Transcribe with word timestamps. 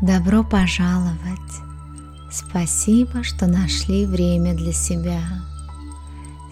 Добро 0.00 0.42
пожаловать! 0.42 1.14
Спасибо, 2.30 3.22
что 3.22 3.46
нашли 3.46 4.06
время 4.06 4.54
для 4.54 4.72
себя. 4.72 5.20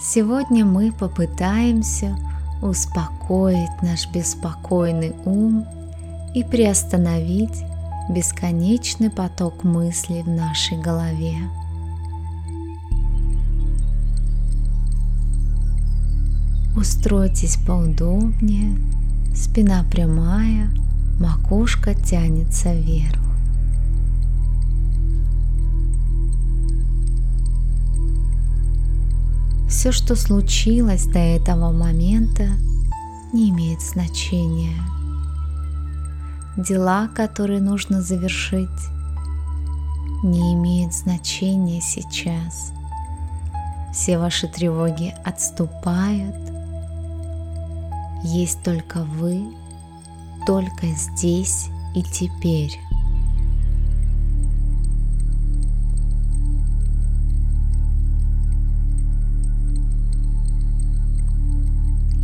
Сегодня 0.00 0.64
мы 0.64 0.92
попытаемся 0.92 2.16
успокоить 2.62 3.82
наш 3.82 4.08
беспокойный 4.10 5.12
ум 5.24 5.66
и 6.34 6.44
приостановить 6.44 7.64
бесконечный 8.08 9.10
поток 9.10 9.64
мыслей 9.64 10.22
в 10.22 10.28
нашей 10.28 10.80
голове. 10.80 11.36
Устройтесь 16.76 17.56
поудобнее, 17.56 18.78
спина 19.34 19.84
прямая, 19.90 20.70
макушка 21.18 21.94
тянется 21.94 22.72
вверх. 22.72 23.31
Все, 29.82 29.90
что 29.90 30.14
случилось 30.14 31.06
до 31.06 31.18
этого 31.18 31.72
момента, 31.72 32.46
не 33.32 33.50
имеет 33.50 33.80
значения. 33.80 34.80
Дела, 36.56 37.08
которые 37.08 37.60
нужно 37.60 38.00
завершить, 38.00 38.68
не 40.22 40.54
имеют 40.54 40.94
значения 40.94 41.80
сейчас. 41.80 42.72
Все 43.92 44.18
ваши 44.18 44.46
тревоги 44.46 45.16
отступают. 45.24 46.36
Есть 48.22 48.62
только 48.62 49.02
вы, 49.02 49.52
только 50.46 50.86
здесь 50.90 51.70
и 51.96 52.04
теперь. 52.04 52.78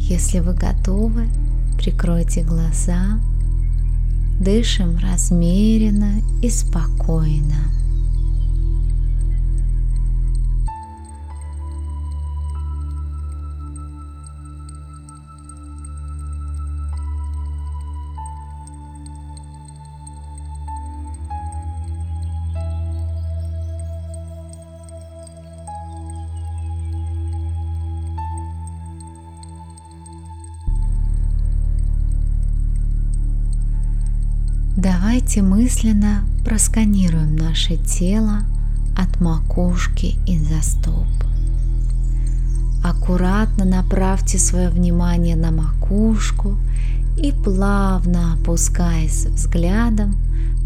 Если 0.08 0.38
вы 0.38 0.54
готовы, 0.54 1.28
прикройте 1.76 2.42
глаза, 2.42 3.20
дышим 4.40 4.96
размеренно 4.96 6.22
и 6.40 6.48
спокойно. 6.48 7.70
Давайте 35.08 35.40
мысленно 35.40 36.22
просканируем 36.44 37.34
наше 37.34 37.78
тело 37.78 38.42
от 38.94 39.22
макушки 39.22 40.16
и 40.26 40.38
за 40.38 40.60
стоп. 40.60 41.06
Аккуратно 42.84 43.64
направьте 43.64 44.36
свое 44.38 44.68
внимание 44.68 45.34
на 45.34 45.50
макушку 45.50 46.58
и 47.16 47.32
плавно 47.32 48.34
опускаясь 48.34 49.24
взглядом, 49.24 50.14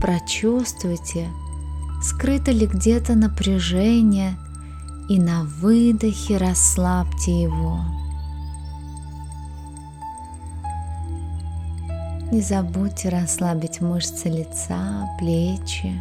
прочувствуйте, 0.01 1.29
скрыто 2.03 2.51
ли 2.51 2.67
где-то 2.67 3.15
напряжение 3.15 4.35
и 5.09 5.21
на 5.21 5.45
выдохе 5.45 6.37
расслабьте 6.39 7.43
его. 7.43 7.79
Не 12.33 12.41
забудьте 12.41 13.11
расслабить 13.11 13.83
мышцы 13.83 14.31
лица, 14.31 15.07
плечи. 15.19 15.93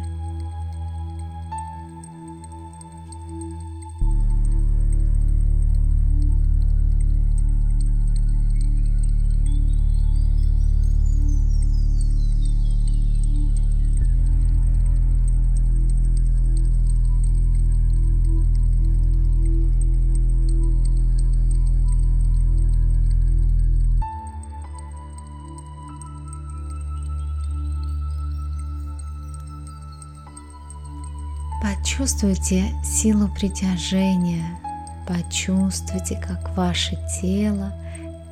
Почувствуйте 32.02 32.64
силу 32.82 33.28
притяжения, 33.28 34.58
почувствуйте, 35.06 36.20
как 36.20 36.56
ваше 36.56 36.98
тело 37.20 37.72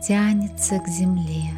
тянется 0.05 0.81
к 0.81 0.89
земле. 0.89 1.53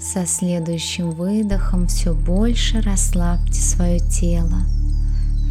Со 0.00 0.24
следующим 0.24 1.10
выдохом 1.10 1.86
все 1.86 2.14
больше 2.14 2.80
расслабьте 2.80 3.60
свое 3.60 3.98
тело, 3.98 4.62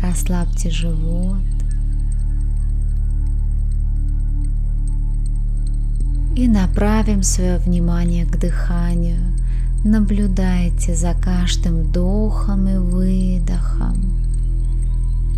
расслабьте 0.02 0.72
живот. 0.72 1.38
И 6.36 6.48
направим 6.48 7.22
свое 7.22 7.60
внимание 7.60 8.26
к 8.26 8.40
дыханию– 8.40 9.20
Наблюдайте 9.84 10.94
за 10.94 11.16
каждым 11.16 11.82
вдохом 11.82 12.68
и 12.68 12.78
выдохом. 12.78 13.96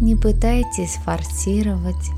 Не 0.02 0.18
пытайтесь 0.18 1.00
форсировать 1.06 2.12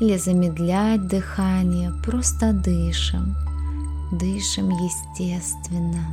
или 0.00 0.16
замедлять 0.16 1.08
дыхание, 1.08 1.90
просто 2.04 2.52
дышим. 2.52 3.34
Дышим 4.12 4.70
естественно. 4.70 6.06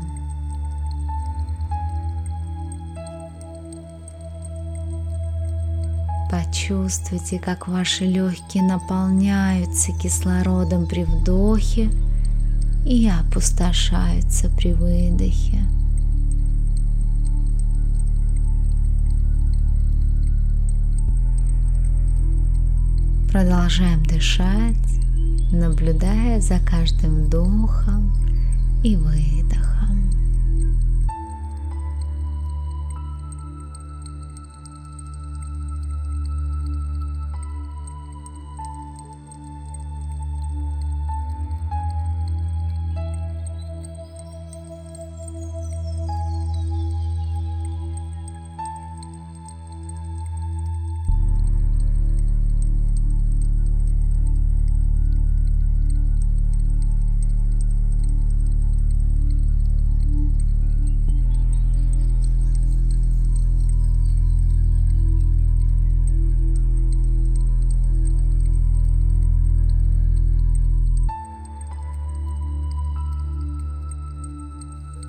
Почувствуйте, 6.31 7.37
как 7.37 7.67
ваши 7.67 8.05
легкие 8.05 8.63
наполняются 8.63 9.91
кислородом 9.91 10.87
при 10.87 11.03
вдохе 11.03 11.91
и 12.89 13.07
опустошаются 13.07 14.49
при 14.49 14.73
выдохе. 14.73 15.59
Продолжаем 23.31 24.01
дышать, 24.05 24.75
наблюдая 25.51 26.41
за 26.41 26.57
каждым 26.59 27.25
вдохом 27.25 28.11
и 28.83 28.95
выдохом. 28.95 30.18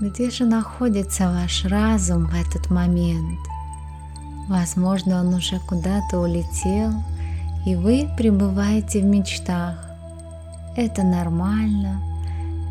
Где 0.00 0.30
же 0.30 0.46
находится 0.46 1.30
ваш 1.30 1.66
разум 1.66 2.24
в 2.24 2.34
этот 2.34 2.70
момент? 2.70 3.38
Возможно, 4.48 5.20
он 5.20 5.34
уже 5.34 5.58
куда-то 5.68 6.20
улетел, 6.20 6.94
и 7.66 7.76
вы 7.76 8.08
пребываете 8.16 9.02
в 9.02 9.04
мечтах. 9.04 9.76
Это 10.74 11.02
нормально, 11.02 12.00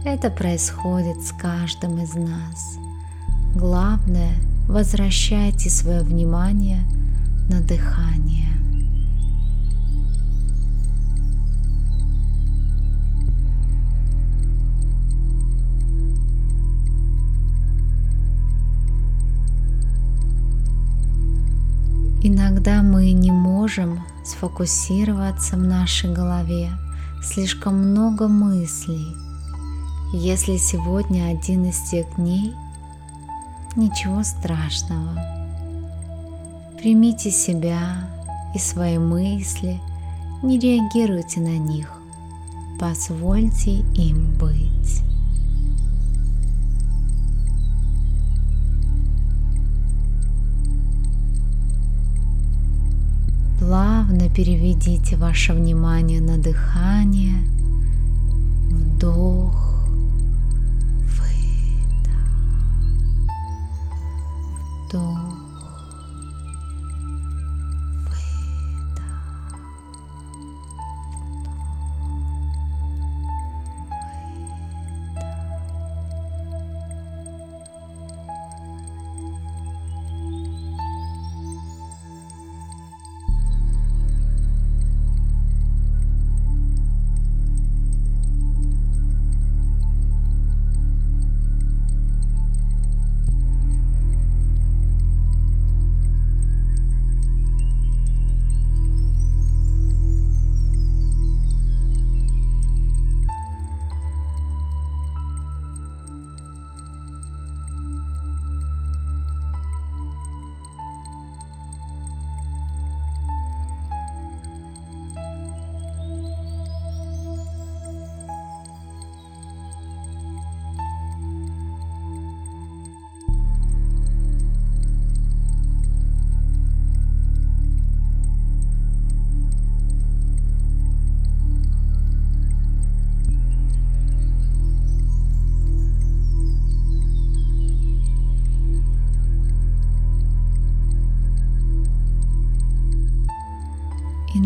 это 0.06 0.31
происходит 0.31 1.22
с 1.22 1.31
каждым 1.31 2.02
из 2.02 2.16
нас. 2.16 2.80
Главное, 3.56 4.34
возвращайте 4.68 5.70
свое 5.70 6.02
внимание 6.02 6.81
на 7.48 7.62
дыхание. 7.62 8.50
Иногда 22.21 22.81
мы 22.81 23.13
не 23.13 23.31
можем 23.31 24.04
сфокусироваться 24.25 25.56
в 25.56 25.60
нашей 25.60 26.13
голове, 26.13 26.69
слишком 27.24 27.77
много 27.77 28.27
мыслей. 28.27 29.16
Если 30.12 30.57
сегодня 30.57 31.30
один 31.30 31.63
из 31.66 31.80
тех 31.89 32.06
дней, 32.18 32.54
ничего 33.77 34.24
страшного. 34.24 35.18
Примите 36.77 37.31
себя 37.31 38.10
и 38.54 38.60
свои 38.60 38.98
мысли, 38.98 39.80
не 40.44 40.60
реагируйте 40.60 41.39
на 41.39 41.57
них, 41.57 41.89
позвольте 42.81 43.80
им 43.95 44.38
быть. 44.38 45.08
Плавно 53.69 54.27
переведите 54.31 55.16
ваше 55.16 55.54
внимание 55.54 56.21
на 56.21 56.39
дыхание, 56.39 57.36
вдох, 58.71 59.58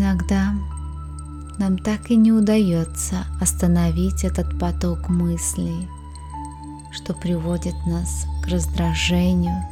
Иногда 0.04 0.52
нам 1.58 1.78
так 1.78 2.10
и 2.10 2.16
не 2.16 2.30
удается 2.30 3.24
остановить 3.40 4.22
этот 4.22 4.58
поток 4.58 5.08
мыслей, 5.08 5.88
что 6.92 7.14
приводит 7.14 7.74
нас 7.86 8.26
к 8.42 8.48
раздражению, 8.48 9.64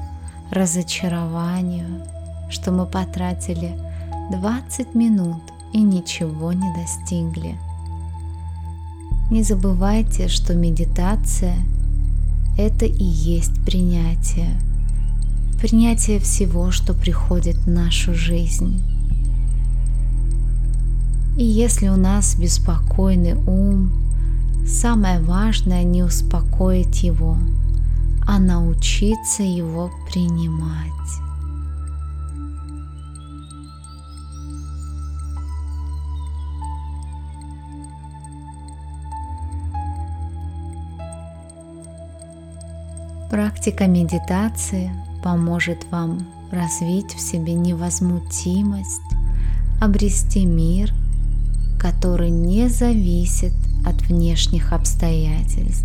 разочарованию, 0.51 2.07
что 2.49 2.73
мы 2.73 2.87
потратили 2.87 3.77
20 4.31 4.95
минут 4.95 5.43
и 5.75 5.83
ничего 5.83 6.55
не 6.55 6.75
достигли. 6.77 7.59
Не 9.31 9.43
забывайте, 9.43 10.29
что 10.29 10.55
медитация– 10.55 11.57
это 12.57 12.87
и 12.87 13.05
есть 13.05 13.63
принятие. 13.67 14.59
Принятие 15.61 16.19
всего, 16.21 16.71
что 16.71 16.95
приходит 16.95 17.57
в 17.57 17.69
нашу 17.69 18.15
жизнь. 18.15 18.83
И 21.37 21.45
если 21.45 21.89
у 21.89 21.97
нас 21.97 22.37
беспокойный 22.37 23.35
ум, 23.35 23.91
самое 24.67 25.19
важное 25.21 25.83
не 25.83 26.03
успокоить 26.03 27.03
его, 27.03 27.39
а 28.27 28.39
научиться 28.39 29.43
его 29.43 29.91
принимать. 30.11 30.91
Практика 43.31 43.87
медитации 43.87 44.91
поможет 45.25 45.91
вам 45.91 46.27
развить 46.51 47.15
в 47.15 47.21
себе 47.21 47.55
невозмутимость, 47.55 49.01
обрести 49.81 50.45
мир 50.45 50.93
который 51.83 52.31
не 52.31 52.69
зависит 52.69 53.53
от 53.85 54.01
внешних 54.03 54.73
обстоятельств. 54.73 55.85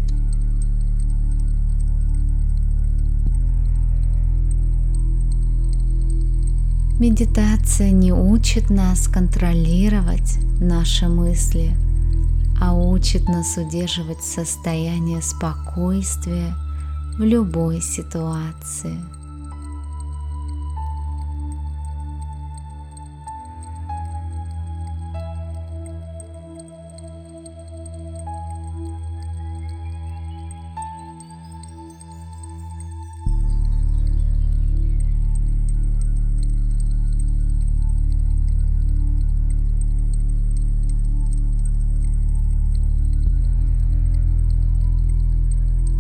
Медитация 7.00 7.90
не 7.92 8.12
учит 8.12 8.70
нас 8.70 9.08
контролировать 9.08 10.38
наши 10.62 11.08
мысли, 11.08 11.76
а 12.62 12.76
учит 12.76 13.28
нас 13.28 13.58
удерживать 13.58 14.22
состояние 14.22 15.24
спокойствия 15.24 16.54
в 17.18 17.22
любой 17.22 17.82
ситуации. 17.82 19.17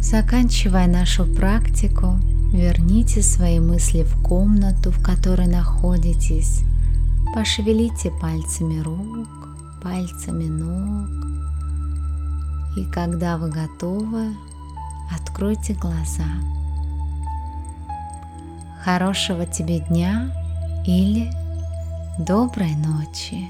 Заканчивая 0.09 0.87
нашу 0.87 1.25
практику, 1.25 2.17
верните 2.53 3.21
свои 3.21 3.59
мысли 3.59 4.03
в 4.03 4.15
комнату, 4.23 4.89
в 4.89 5.03
которой 5.03 5.47
находитесь. 5.47 6.61
Пошевелите 7.35 8.09
пальцами 8.21 8.79
рук, 8.79 9.27
пальцами 9.83 10.45
ног. 10.45 11.09
И 12.77 12.89
когда 12.89 13.37
вы 13.37 13.49
готовы, 13.49 14.33
откройте 15.13 15.73
глаза. 15.73 16.23
Хорошего 18.85 19.45
тебе 19.45 19.79
дня 19.79 20.31
или 20.85 21.29
доброй 22.17 22.75
ночи. 22.75 23.49